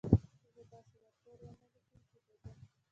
زه 0.43 0.49
به 0.55 0.63
داسې 0.71 0.95
راپور 1.03 1.37
و 1.41 1.45
نه 1.59 1.65
لیکم، 1.73 1.95
چې 2.11 2.17
د 2.25 2.27
ده. 2.43 2.51